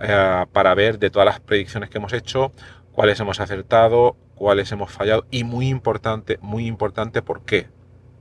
eh, 0.00 0.46
para 0.52 0.74
ver 0.74 0.98
de 0.98 1.10
todas 1.10 1.26
las 1.26 1.40
predicciones 1.40 1.90
que 1.90 1.98
hemos 1.98 2.12
hecho, 2.12 2.52
cuáles 2.92 3.18
hemos 3.20 3.40
acertado, 3.40 4.16
cuáles 4.34 4.70
hemos 4.72 4.90
fallado 4.92 5.26
y 5.30 5.44
muy 5.44 5.68
importante, 5.68 6.38
muy 6.40 6.66
importante, 6.66 7.22
¿por 7.22 7.42
qué? 7.42 7.68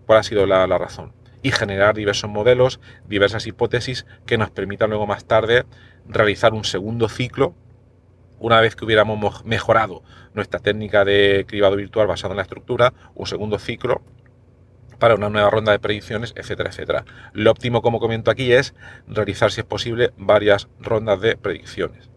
¿Cuál 0.05 0.19
ha 0.19 0.23
sido 0.23 0.45
la, 0.45 0.65
la 0.67 0.77
razón? 0.77 1.13
Y 1.43 1.51
generar 1.51 1.95
diversos 1.95 2.29
modelos, 2.29 2.79
diversas 3.07 3.45
hipótesis 3.45 4.05
que 4.25 4.37
nos 4.37 4.49
permitan 4.49 4.89
luego 4.89 5.05
más 5.05 5.25
tarde 5.25 5.65
realizar 6.07 6.53
un 6.53 6.63
segundo 6.63 7.09
ciclo 7.09 7.53
una 8.39 8.61
vez 8.61 8.75
que 8.75 8.85
hubiéramos 8.85 9.45
mejorado 9.45 10.03
nuestra 10.33 10.59
técnica 10.59 11.05
de 11.05 11.45
cribado 11.47 11.75
virtual 11.75 12.07
basada 12.07 12.33
en 12.33 12.37
la 12.37 12.43
estructura, 12.43 12.93
un 13.15 13.27
segundo 13.27 13.59
ciclo 13.59 14.01
para 14.99 15.15
una 15.15 15.29
nueva 15.29 15.49
ronda 15.49 15.71
de 15.71 15.79
predicciones, 15.79 16.33
etcétera, 16.35 16.69
etcétera. 16.69 17.05
Lo 17.33 17.51
óptimo, 17.51 17.81
como 17.81 17.99
comento 17.99 18.31
aquí, 18.31 18.51
es 18.51 18.73
realizar, 19.07 19.51
si 19.51 19.61
es 19.61 19.65
posible, 19.65 20.11
varias 20.17 20.67
rondas 20.79 21.21
de 21.21 21.37
predicciones. 21.37 22.09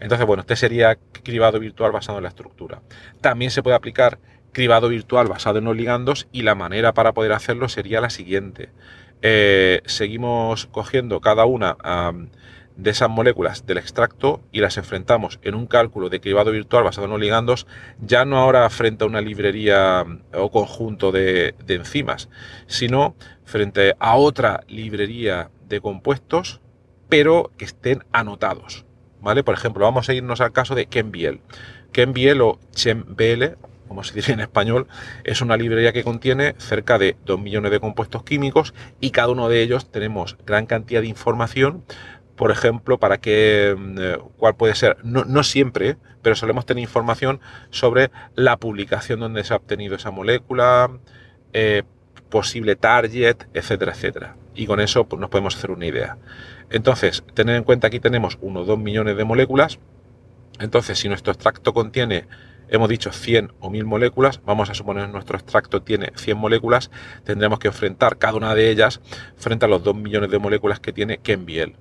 Entonces, 0.00 0.26
bueno, 0.26 0.42
este 0.42 0.56
sería 0.56 0.96
cribado 1.22 1.58
virtual 1.58 1.92
basado 1.92 2.18
en 2.18 2.24
la 2.24 2.30
estructura. 2.30 2.82
También 3.20 3.50
se 3.50 3.62
puede 3.62 3.76
aplicar 3.76 4.18
cribado 4.52 4.88
virtual 4.88 5.26
basado 5.26 5.58
en 5.58 5.64
los 5.64 5.76
ligandos 5.76 6.28
y 6.32 6.42
la 6.42 6.54
manera 6.54 6.94
para 6.94 7.12
poder 7.12 7.32
hacerlo 7.32 7.68
sería 7.68 8.00
la 8.00 8.10
siguiente. 8.10 8.70
Eh, 9.22 9.82
seguimos 9.86 10.66
cogiendo 10.66 11.20
cada 11.20 11.44
una 11.44 11.76
de 12.78 12.90
esas 12.90 13.10
moléculas 13.10 13.66
del 13.66 13.78
extracto 13.78 14.40
y 14.52 14.60
las 14.60 14.78
enfrentamos 14.78 15.40
en 15.42 15.56
un 15.56 15.66
cálculo 15.66 16.08
de 16.08 16.20
cribado 16.20 16.52
virtual 16.52 16.84
basado 16.84 17.06
en 17.06 17.10
los 17.10 17.66
ya 18.00 18.24
no 18.24 18.38
ahora 18.38 18.70
frente 18.70 19.04
a 19.04 19.08
una 19.08 19.20
librería 19.20 20.04
mm, 20.04 20.20
o 20.34 20.50
conjunto 20.50 21.10
de, 21.10 21.54
enzimas, 21.66 22.28
sino 22.68 23.16
frente 23.44 23.94
a 23.98 24.16
otra 24.16 24.62
librería 24.68 25.50
de 25.68 25.80
compuestos, 25.80 26.60
pero 27.08 27.50
que 27.58 27.64
estén 27.64 28.04
anotados. 28.12 28.86
¿Vale? 29.20 29.42
Por 29.42 29.54
ejemplo, 29.54 29.84
vamos 29.84 30.08
a 30.08 30.14
irnos 30.14 30.40
al 30.40 30.52
caso 30.52 30.76
de 30.76 30.88
ChemBiel. 30.88 31.40
ChemBiel 31.92 32.40
o 32.40 32.60
ChemBL, 32.70 33.56
como 33.88 34.04
se 34.04 34.14
dice 34.14 34.32
en 34.32 34.40
español, 34.40 34.86
es 35.24 35.40
una 35.40 35.56
librería 35.56 35.92
que 35.92 36.04
contiene 36.04 36.54
cerca 36.58 36.98
de 36.98 37.16
2 37.24 37.40
millones 37.40 37.72
de 37.72 37.80
compuestos 37.80 38.22
químicos 38.22 38.74
y 39.00 39.10
cada 39.10 39.30
uno 39.30 39.48
de 39.48 39.62
ellos 39.62 39.90
tenemos 39.90 40.36
gran 40.46 40.66
cantidad 40.66 41.00
de 41.00 41.08
información 41.08 41.82
por 42.38 42.52
ejemplo, 42.52 42.98
para 42.98 43.18
qué, 43.18 43.74
mm, 43.76 43.98
eh, 43.98 44.18
cuál 44.38 44.54
puede 44.54 44.74
ser, 44.76 44.96
no, 45.02 45.42
siempre, 45.42 45.98
pero 46.22 46.36
solemos 46.36 46.64
tener 46.64 46.82
información 46.82 47.40
sobre 47.70 48.10
la 48.36 48.56
publicación 48.56 49.20
donde 49.20 49.42
se 49.42 49.52
ha 49.52 49.56
obtenido 49.56 49.96
esa 49.96 50.12
molécula, 50.12 50.88
eh, 51.52 51.82
posible 52.30 52.76
target, 52.76 53.36
etcétera, 53.54 53.92
etcétera. 53.92 54.36
Y 54.54 54.66
con 54.66 54.80
eso 54.80 55.08
pues, 55.08 55.20
nos 55.20 55.30
podemos 55.30 55.56
hacer 55.56 55.72
una 55.72 55.86
idea. 55.86 56.16
Entonces, 56.70 57.24
tener 57.34 57.56
en 57.56 57.64
cuenta 57.64 57.88
aquí 57.88 57.98
tenemos 57.98 58.38
unos 58.40 58.66
2 58.68 58.78
millones 58.78 59.16
de 59.16 59.24
moléculas. 59.24 59.80
Entonces, 60.60 60.98
si 60.98 61.08
nuestro 61.08 61.32
extracto 61.32 61.74
contiene, 61.74 62.26
hemos 62.68 62.88
dicho 62.88 63.10
100 63.10 63.52
o 63.58 63.70
1000 63.70 63.84
moléculas, 63.84 64.40
vamos 64.44 64.70
a 64.70 64.74
suponer 64.74 65.06
que 65.06 65.12
nuestro 65.12 65.38
extracto 65.38 65.82
tiene 65.82 66.12
100 66.14 66.38
moléculas, 66.38 66.90
tendremos 67.24 67.58
que 67.58 67.68
enfrentar 67.68 68.18
cada 68.18 68.34
una 68.34 68.54
de 68.54 68.70
ellas 68.70 69.00
frente 69.36 69.64
a 69.64 69.68
los 69.68 69.82
2 69.82 69.96
millones 69.96 70.30
de 70.30 70.38
moléculas 70.38 70.78
que 70.78 70.92
tiene 70.92 71.18
Kenbiel. 71.18 71.74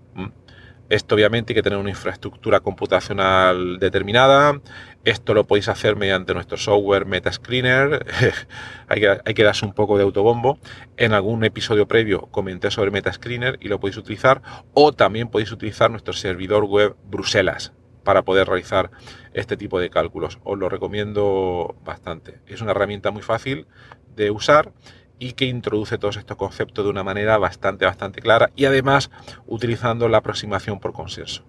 Esto 0.89 1.15
obviamente 1.15 1.51
hay 1.51 1.55
que 1.55 1.63
tener 1.63 1.79
una 1.79 1.89
infraestructura 1.89 2.61
computacional 2.61 3.77
determinada. 3.79 4.61
Esto 5.03 5.33
lo 5.33 5.45
podéis 5.45 5.67
hacer 5.67 5.95
mediante 5.95 6.33
nuestro 6.33 6.57
software 6.57 7.05
Metascreener. 7.05 8.05
hay, 8.87 9.01
que, 9.01 9.17
hay 9.23 9.33
que 9.33 9.43
darse 9.43 9.65
un 9.65 9.73
poco 9.73 9.97
de 9.97 10.03
autobombo. 10.03 10.59
En 10.95 11.13
algún 11.13 11.43
episodio 11.43 11.87
previo 11.87 12.27
comenté 12.31 12.71
sobre 12.71 12.91
Metascreener 12.91 13.57
y 13.61 13.67
lo 13.67 13.79
podéis 13.79 13.97
utilizar. 13.97 14.41
O 14.73 14.93
también 14.93 15.27
podéis 15.27 15.51
utilizar 15.51 15.91
nuestro 15.91 16.13
servidor 16.13 16.63
web 16.63 16.95
Bruselas 17.05 17.73
para 18.03 18.21
poder 18.21 18.47
realizar 18.47 18.89
este 19.33 19.57
tipo 19.57 19.81
de 19.81 19.89
cálculos. 19.89 20.39
Os 20.45 20.57
lo 20.57 20.69
recomiendo 20.69 21.75
bastante. 21.83 22.39
Es 22.47 22.61
una 22.61 22.71
herramienta 22.71 23.11
muy 23.11 23.21
fácil 23.21 23.67
de 24.15 24.31
usar 24.31 24.71
y 25.19 25.33
que 25.33 25.45
introduce 25.45 25.97
todos 25.97 26.17
estos 26.17 26.37
conceptos 26.37 26.85
de 26.85 26.91
una 26.91 27.03
manera 27.03 27.37
bastante, 27.37 27.85
bastante 27.85 28.21
clara 28.21 28.51
y 28.55 28.65
además 28.65 29.09
utilizando 29.45 30.07
la 30.09 30.19
aproximación 30.19 30.79
por 30.79 30.93
consenso. 30.93 31.43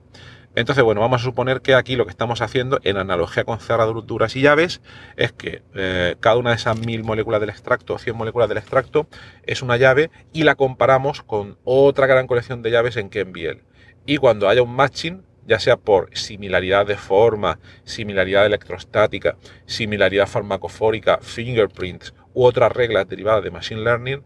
Entonces, 0.54 0.82
bueno, 0.82 1.00
vamos 1.00 1.20
a 1.20 1.24
suponer 1.24 1.60
que 1.60 1.74
aquí 1.74 1.94
lo 1.94 2.04
que 2.04 2.10
estamos 2.10 2.40
haciendo 2.40 2.80
en 2.82 2.96
analogía 2.96 3.44
con 3.44 3.60
cerraduras 3.60 4.34
y 4.34 4.40
llaves 4.40 4.80
es 5.16 5.30
que 5.30 5.62
eh, 5.74 6.16
cada 6.20 6.36
una 6.36 6.50
de 6.50 6.56
esas 6.56 6.78
mil 6.78 7.04
moléculas 7.04 7.40
del 7.40 7.50
extracto 7.50 7.94
o 7.94 7.98
100 7.98 8.16
moléculas 8.16 8.48
del 8.48 8.58
extracto 8.58 9.06
es 9.44 9.62
una 9.62 9.76
llave 9.76 10.10
y 10.32 10.42
la 10.42 10.56
comparamos 10.56 11.22
con 11.22 11.58
otra 11.64 12.06
gran 12.06 12.26
colección 12.26 12.62
de 12.62 12.70
llaves 12.70 12.96
en 12.96 13.08
KenBiel. 13.08 13.62
Y 14.04 14.16
cuando 14.16 14.48
haya 14.48 14.62
un 14.62 14.74
matching, 14.74 15.22
ya 15.46 15.60
sea 15.60 15.76
por 15.76 16.10
similaridad 16.16 16.86
de 16.86 16.96
forma, 16.96 17.60
similaridad 17.84 18.44
electrostática, 18.44 19.36
similaridad 19.66 20.26
farmacofórica, 20.26 21.18
fingerprints 21.22 22.14
u 22.38 22.44
otras 22.44 22.70
reglas 22.70 23.08
derivadas 23.08 23.42
de 23.42 23.50
Machine 23.50 23.80
Learning, 23.80 24.22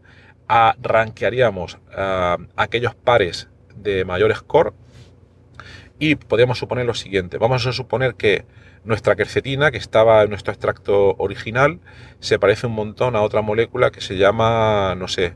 arranquearíamos 0.47 1.79
aquellos 2.55 2.93
pares 2.93 3.49
de 3.75 4.05
mayor 4.05 4.35
score 4.35 4.73
y 5.97 6.13
podríamos 6.13 6.59
suponer 6.59 6.85
lo 6.85 6.93
siguiente. 6.93 7.39
Vamos 7.39 7.65
a 7.65 7.73
suponer 7.73 8.13
que 8.13 8.45
nuestra 8.83 9.15
quercetina, 9.15 9.71
que 9.71 9.79
estaba 9.79 10.21
en 10.21 10.29
nuestro 10.29 10.53
extracto 10.53 11.15
original, 11.17 11.79
se 12.19 12.37
parece 12.37 12.67
un 12.67 12.73
montón 12.73 13.15
a 13.15 13.21
otra 13.21 13.41
molécula 13.41 13.89
que 13.89 14.01
se 14.01 14.15
llama, 14.15 14.93
no 14.95 15.07
sé, 15.07 15.33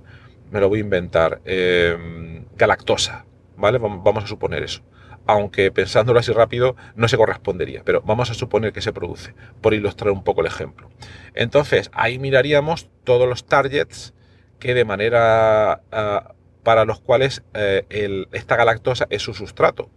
me 0.52 0.60
lo 0.60 0.70
voy 0.70 0.78
a 0.78 0.84
inventar, 0.84 1.42
em, 1.46 2.46
galactosa, 2.56 3.26
¿vale? 3.56 3.80
Vamos 3.80 4.24
a 4.24 4.28
suponer 4.28 4.62
eso. 4.62 4.84
Aunque 5.28 5.72
pensándolo 5.72 6.20
así 6.20 6.32
rápido 6.32 6.76
no 6.96 7.08
se 7.08 7.18
correspondería, 7.18 7.84
pero 7.84 8.02
vamos 8.02 8.32
a 8.32 8.34
suponer 8.34 8.74
que 8.74 8.82
se 8.82 8.94
produce, 8.94 9.34
por 9.62 9.74
ilustrar 9.74 10.12
un 10.12 10.24
poco 10.24 10.42
el 10.42 10.48
ejemplo. 10.48 10.90
Entonces, 11.34 11.92
ahí 11.94 12.18
miraríamos 12.18 12.90
todos 13.04 13.28
los 13.28 13.46
targets 13.46 14.14
que 14.60 14.74
de 14.74 14.86
manera 14.86 15.82
ah, 15.92 16.34
para 16.64 16.84
los 16.86 17.00
cuales 17.00 17.44
eh, 17.54 18.26
esta 18.34 18.56
galactosa 18.56 19.08
es 19.10 19.22
su 19.22 19.34
sustrato. 19.34 19.90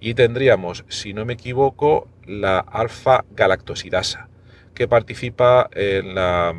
Y 0.00 0.14
tendríamos, 0.14 0.84
si 0.88 1.14
no 1.14 1.24
me 1.24 1.32
equivoco, 1.32 2.08
la 2.26 2.58
alfa-galactosidasa, 2.58 4.28
que 4.74 4.86
participa 4.86 5.70
en 5.72 6.14
la, 6.14 6.54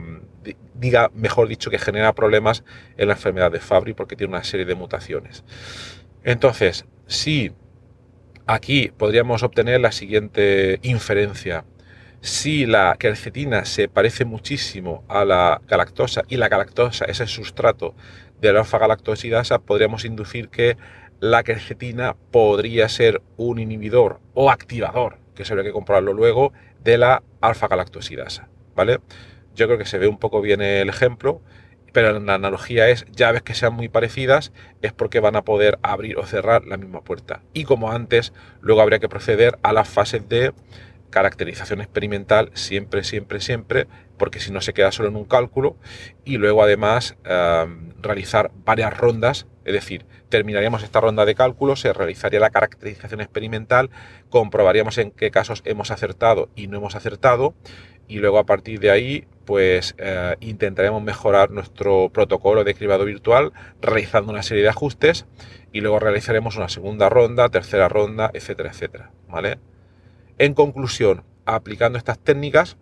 diga, 0.73 1.11
mejor 1.13 1.47
dicho, 1.47 1.69
que 1.69 1.77
genera 1.77 2.13
problemas 2.13 2.63
en 2.97 3.09
la 3.09 3.13
enfermedad 3.13 3.51
de 3.51 3.59
Fabry 3.59 3.93
porque 3.93 4.15
tiene 4.15 4.33
una 4.33 4.43
serie 4.43 4.65
de 4.65 4.75
mutaciones. 4.75 5.43
Entonces, 6.23 6.85
si 7.07 7.53
aquí 8.49 8.91
podríamos 8.97 9.43
obtener 9.43 9.79
la 9.79 9.91
siguiente 9.91 10.79
inferencia. 10.81 11.65
Si 12.19 12.65
la 12.65 12.95
quercetina 12.97 13.63
se 13.63 13.87
parece 13.87 14.25
muchísimo 14.25 15.03
a 15.07 15.23
la 15.23 15.61
galactosa 15.67 16.23
y 16.27 16.37
la 16.37 16.49
galactosa 16.49 17.05
es 17.05 17.19
el 17.19 17.27
sustrato 17.27 17.93
de 18.41 18.51
la 18.51 18.61
alfa-galactosidasa, 18.61 19.59
podríamos 19.59 20.03
inducir 20.03 20.49
que 20.49 20.77
la 21.19 21.43
quercetina 21.43 22.15
podría 22.31 22.89
ser 22.89 23.21
un 23.37 23.59
inhibidor 23.59 24.19
o 24.33 24.49
activador, 24.49 25.19
que 25.35 25.45
se 25.45 25.53
habría 25.53 25.69
que 25.69 25.73
comprobarlo 25.73 26.13
luego, 26.13 26.51
de 26.83 26.97
la 26.97 27.21
alfa-galactosidasa, 27.41 28.49
¿vale? 28.75 28.99
Yo 29.53 29.67
creo 29.67 29.77
que 29.77 29.85
se 29.85 29.99
ve 29.99 30.07
un 30.07 30.17
poco 30.17 30.41
bien 30.41 30.61
el 30.61 30.89
ejemplo, 30.89 31.41
pero 31.93 32.19
la 32.19 32.33
analogía 32.33 32.89
es 32.89 33.05
llaves 33.11 33.41
que 33.41 33.55
sean 33.55 33.73
muy 33.73 33.89
parecidas 33.89 34.51
es 34.81 34.93
porque 34.93 35.19
van 35.19 35.35
a 35.35 35.43
poder 35.43 35.79
abrir 35.81 36.17
o 36.17 36.25
cerrar 36.25 36.65
la 36.65 36.77
misma 36.77 37.01
puerta. 37.01 37.41
Y 37.53 37.63
como 37.63 37.91
antes, 37.91 38.33
luego 38.61 38.81
habría 38.81 38.99
que 38.99 39.09
proceder 39.09 39.57
a 39.63 39.73
las 39.73 39.89
fases 39.89 40.27
de 40.29 40.53
caracterización 41.09 41.81
experimental 41.81 42.51
siempre, 42.53 43.03
siempre, 43.03 43.41
siempre, 43.41 43.87
porque 44.17 44.39
si 44.39 44.51
no 44.51 44.61
se 44.61 44.73
queda 44.73 44.91
solo 44.91 45.09
en 45.09 45.15
un 45.15 45.25
cálculo 45.25 45.75
y 46.23 46.37
luego 46.37 46.61
además 46.61 47.17
realizar 48.01 48.51
varias 48.63 48.95
rondas, 48.95 49.47
es 49.65 49.73
decir, 49.73 50.05
terminaríamos 50.29 50.83
esta 50.83 51.01
ronda 51.01 51.25
de 51.25 51.35
cálculo, 51.35 51.75
se 51.75 51.93
realizaría 51.93 52.39
la 52.39 52.51
caracterización 52.51 53.21
experimental, 53.21 53.89
comprobaríamos 54.29 54.97
en 54.99 55.11
qué 55.11 55.31
casos 55.31 55.63
hemos 55.65 55.89
acertado 55.89 56.49
y 56.55 56.67
no 56.67 56.77
hemos 56.77 56.95
acertado 56.95 57.55
y 58.09 58.17
luego 58.17 58.39
a 58.39 58.45
partir 58.45 58.79
de 58.81 58.91
ahí 58.91 59.27
pues 59.45 59.95
eh, 59.97 60.35
intentaremos 60.41 61.01
mejorar 61.01 61.51
nuestro 61.51 62.09
protocolo 62.09 62.63
de 62.65 62.75
cribado 62.75 63.05
virtual 63.05 63.53
realizando 63.81 64.31
una 64.31 64.43
serie 64.43 64.63
de 64.63 64.69
ajustes 64.69 65.25
y 65.71 65.81
luego 65.81 65.99
realizaremos 65.99 66.57
una 66.57 66.67
segunda 66.67 67.09
ronda, 67.09 67.49
tercera 67.49 67.87
ronda, 67.87 68.29
etcétera, 68.33 68.69
etcétera, 68.71 69.11
¿vale? 69.27 69.59
En 70.37 70.53
conclusión, 70.53 71.23
aplicando 71.45 71.97
estas 71.97 72.19
técnicas, 72.19 72.77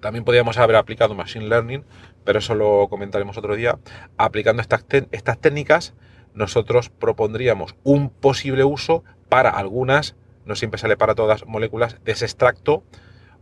también 0.00 0.24
podríamos 0.24 0.58
haber 0.58 0.76
aplicado 0.76 1.14
Machine 1.14 1.48
Learning, 1.48 1.84
pero 2.24 2.38
eso 2.38 2.54
lo 2.54 2.88
comentaremos 2.88 3.36
otro 3.36 3.54
día. 3.54 3.78
Aplicando 4.16 4.62
estas, 4.62 4.84
estas 5.12 5.38
técnicas, 5.40 5.94
nosotros 6.32 6.88
propondríamos 6.90 7.74
un 7.82 8.08
posible 8.08 8.64
uso 8.64 9.04
para 9.28 9.50
algunas, 9.50 10.16
no 10.46 10.54
siempre 10.56 10.78
sale 10.78 10.96
para 10.96 11.14
todas, 11.14 11.46
moléculas 11.46 12.02
de 12.04 12.12
ese 12.12 12.24
extracto 12.24 12.82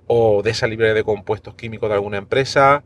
o 0.08 0.42
de 0.42 0.50
esa 0.50 0.66
librería 0.66 0.94
de 0.94 1.04
compuestos 1.04 1.54
químicos 1.54 1.88
de 1.88 1.94
alguna 1.94 2.18
empresa 2.18 2.82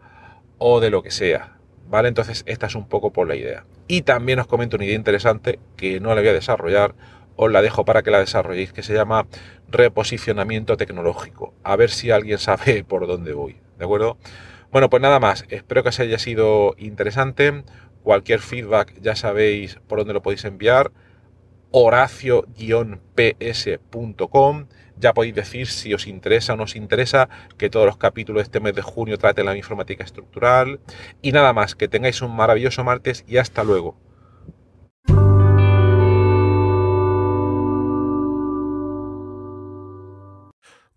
o 0.58 0.80
de 0.80 0.90
lo 0.90 1.02
que 1.02 1.10
sea. 1.10 1.56
¿Vale? 1.88 2.08
Entonces, 2.08 2.42
esta 2.46 2.66
es 2.66 2.74
un 2.74 2.88
poco 2.88 3.12
por 3.12 3.26
la 3.26 3.36
idea. 3.36 3.64
Y 3.88 4.02
también 4.02 4.38
os 4.38 4.46
comento 4.46 4.76
una 4.76 4.84
idea 4.84 4.96
interesante 4.96 5.58
que 5.76 6.00
no 6.00 6.14
la 6.14 6.20
voy 6.20 6.28
a 6.28 6.32
desarrollar, 6.32 6.94
os 7.36 7.50
la 7.50 7.62
dejo 7.62 7.84
para 7.84 8.02
que 8.02 8.10
la 8.10 8.18
desarrolléis, 8.18 8.72
que 8.72 8.82
se 8.82 8.94
llama 8.94 9.26
reposicionamiento 9.68 10.76
tecnológico. 10.76 11.54
A 11.62 11.76
ver 11.76 11.90
si 11.90 12.10
alguien 12.10 12.38
sabe 12.38 12.84
por 12.88 13.06
dónde 13.06 13.32
voy. 13.32 13.56
¿De 13.78 13.84
acuerdo? 13.84 14.16
Bueno, 14.70 14.88
pues 14.88 15.02
nada 15.02 15.20
más. 15.20 15.44
Espero 15.48 15.82
que 15.82 15.90
os 15.90 16.00
haya 16.00 16.18
sido 16.18 16.74
interesante. 16.78 17.64
Cualquier 18.02 18.40
feedback 18.40 18.94
ya 19.00 19.14
sabéis 19.14 19.78
por 19.86 19.98
dónde 19.98 20.14
lo 20.14 20.22
podéis 20.22 20.44
enviar. 20.44 20.92
Horacio-ps.com. 21.72 24.66
Ya 24.98 25.14
podéis 25.14 25.34
decir 25.34 25.66
si 25.66 25.94
os 25.94 26.06
interesa 26.06 26.52
o 26.52 26.56
no 26.56 26.64
os 26.64 26.76
interesa 26.76 27.30
que 27.58 27.70
todos 27.70 27.86
los 27.86 27.96
capítulos 27.96 28.40
de 28.40 28.44
este 28.44 28.60
mes 28.60 28.74
de 28.74 28.82
junio 28.82 29.18
traten 29.18 29.46
la 29.46 29.56
informática 29.56 30.04
estructural. 30.04 30.78
Y 31.22 31.32
nada 31.32 31.52
más, 31.52 31.74
que 31.74 31.88
tengáis 31.88 32.22
un 32.22 32.36
maravilloso 32.36 32.84
martes 32.84 33.24
y 33.26 33.38
hasta 33.38 33.64
luego. 33.64 33.96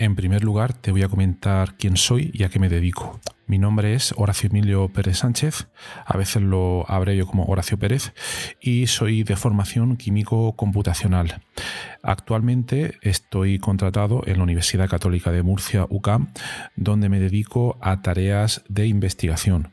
En 0.00 0.14
primer 0.14 0.44
lugar, 0.44 0.74
te 0.74 0.92
voy 0.92 1.02
a 1.02 1.08
comentar 1.08 1.76
quién 1.76 1.96
soy 1.96 2.30
y 2.32 2.44
a 2.44 2.48
qué 2.48 2.60
me 2.60 2.68
dedico. 2.68 3.18
Mi 3.48 3.58
nombre 3.58 3.94
es 3.94 4.14
Horacio 4.16 4.48
Emilio 4.48 4.88
Pérez 4.92 5.18
Sánchez, 5.18 5.66
a 6.06 6.16
veces 6.16 6.40
lo 6.40 6.88
abrevio 6.88 7.26
como 7.26 7.46
Horacio 7.46 7.80
Pérez, 7.80 8.12
y 8.60 8.86
soy 8.86 9.24
de 9.24 9.34
formación 9.34 9.96
químico 9.96 10.54
computacional. 10.54 11.42
Actualmente 12.04 12.98
estoy 13.02 13.58
contratado 13.58 14.22
en 14.26 14.36
la 14.36 14.44
Universidad 14.44 14.88
Católica 14.88 15.32
de 15.32 15.42
Murcia, 15.42 15.86
UCAM, 15.90 16.28
donde 16.76 17.08
me 17.08 17.18
dedico 17.18 17.76
a 17.80 18.00
tareas 18.00 18.62
de 18.68 18.86
investigación 18.86 19.72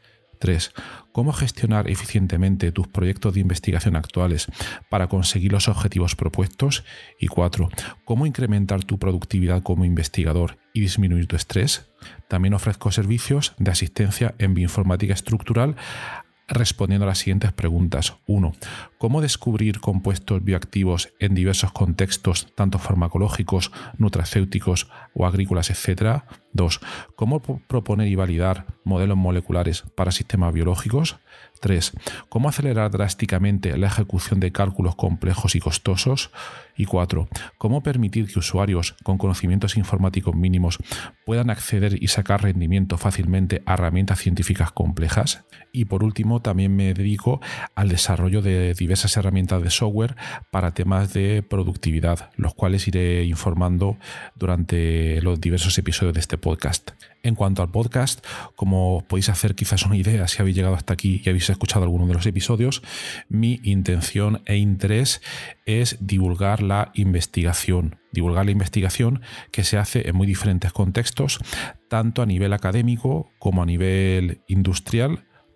3. 0.41 0.73
Cómo 1.13 1.31
gestionar 1.31 1.89
eficientemente 1.89 2.73
tus 2.73 2.89
proyectos 2.89 3.33
de 3.33 3.39
investigación 3.39 3.95
actuales 3.95 4.47
para 4.89 5.07
conseguir 5.07 5.53
los 5.53 5.69
objetivos 5.69 6.17
propuestos. 6.17 6.83
Y 7.19 7.27
4. 7.27 7.69
Cómo 8.03 8.25
incrementar 8.25 8.83
tu 8.83 8.99
productividad 8.99 9.63
como 9.63 9.85
investigador 9.85 10.57
y 10.73 10.81
disminuir 10.81 11.27
tu 11.27 11.37
estrés. 11.37 11.89
También 12.27 12.53
ofrezco 12.53 12.91
servicios 12.91 13.53
de 13.57 13.71
asistencia 13.71 14.35
en 14.39 14.53
bioinformática 14.53 15.13
estructural 15.13 15.75
respondiendo 16.51 17.05
a 17.05 17.09
las 17.09 17.19
siguientes 17.19 17.51
preguntas. 17.51 18.15
1. 18.27 18.53
¿Cómo 18.97 19.21
descubrir 19.21 19.79
compuestos 19.79 20.43
bioactivos 20.43 21.13
en 21.19 21.33
diversos 21.33 21.71
contextos, 21.71 22.47
tanto 22.55 22.77
farmacológicos, 22.77 23.71
nutracéuticos 23.97 24.89
o 25.15 25.25
agrícolas, 25.25 25.69
etcétera? 25.69 26.25
2. 26.53 26.79
¿Cómo 27.15 27.41
proponer 27.41 28.07
y 28.07 28.15
validar 28.15 28.67
modelos 28.83 29.17
moleculares 29.17 29.83
para 29.95 30.11
sistemas 30.11 30.53
biológicos? 30.53 31.17
3. 31.61 31.93
¿Cómo 32.27 32.49
acelerar 32.49 32.91
drásticamente 32.91 33.77
la 33.77 33.87
ejecución 33.87 34.39
de 34.39 34.51
cálculos 34.51 34.95
complejos 34.95 35.55
y 35.55 35.59
costosos? 35.59 36.31
Y 36.75 36.85
4. 36.85 37.27
¿Cómo 37.57 37.83
permitir 37.83 38.27
que 38.27 38.39
usuarios 38.39 38.95
con 39.03 39.17
conocimientos 39.17 39.77
informáticos 39.77 40.35
mínimos 40.35 40.79
puedan 41.25 41.49
acceder 41.49 42.01
y 42.01 42.07
sacar 42.07 42.41
rendimiento 42.41 42.97
fácilmente 42.97 43.61
a 43.65 43.75
herramientas 43.75 44.19
científicas 44.19 44.71
complejas? 44.71 45.45
Y 45.71 45.85
por 45.85 46.03
último, 46.03 46.41
también 46.41 46.75
me 46.75 46.93
dedico 46.93 47.39
al 47.75 47.89
desarrollo 47.89 48.41
de 48.41 48.73
diversas 48.73 49.15
herramientas 49.15 49.61
de 49.61 49.69
software 49.69 50.15
para 50.49 50.73
temas 50.73 51.13
de 51.13 51.43
productividad, 51.47 52.31
los 52.35 52.55
cuales 52.55 52.87
iré 52.87 53.23
informando 53.25 53.97
durante 54.35 55.21
los 55.21 55.39
diversos 55.39 55.77
episodios 55.77 56.15
de 56.15 56.19
este 56.19 56.37
podcast. 56.37 56.91
En 57.23 57.35
cuanto 57.35 57.61
al 57.61 57.69
podcast, 57.69 58.25
como 58.55 59.05
podéis 59.07 59.29
hacer 59.29 59.53
quizás 59.53 59.85
una 59.85 59.95
idea 59.95 60.27
si 60.27 60.41
habéis 60.41 60.55
llegado 60.55 60.73
hasta 60.73 60.93
aquí 60.93 61.21
y 61.23 61.29
habéis 61.29 61.50
escuchado 61.51 61.83
alguno 61.83 62.07
de 62.07 62.13
los 62.13 62.25
episodios, 62.25 62.81
mi 63.29 63.59
intención 63.63 64.41
e 64.45 64.57
interés 64.57 65.21
es 65.65 65.97
divulgar 65.99 66.61
la 66.61 66.91
investigación. 66.93 67.97
Divulgar 68.11 68.45
la 68.45 68.51
investigación 68.51 69.21
que 69.51 69.63
se 69.63 69.77
hace 69.77 70.09
en 70.09 70.15
muy 70.15 70.27
diferentes 70.27 70.73
contextos, 70.73 71.39
tanto 71.89 72.21
a 72.21 72.25
nivel 72.25 72.53
académico 72.53 73.31
como 73.39 73.63
a 73.63 73.65
nivel 73.65 74.41
industrial 74.47 75.25